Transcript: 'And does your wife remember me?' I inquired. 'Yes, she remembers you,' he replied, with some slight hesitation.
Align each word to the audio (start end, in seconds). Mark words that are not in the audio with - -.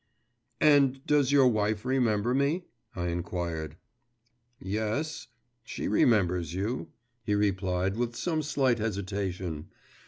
'And 0.59 1.05
does 1.05 1.31
your 1.31 1.45
wife 1.47 1.85
remember 1.85 2.33
me?' 2.33 2.63
I 2.95 3.09
inquired. 3.09 3.77
'Yes, 4.59 5.27
she 5.63 5.87
remembers 5.87 6.55
you,' 6.55 6.87
he 7.23 7.35
replied, 7.35 7.95
with 7.97 8.15
some 8.15 8.41
slight 8.41 8.79
hesitation. 8.79 9.67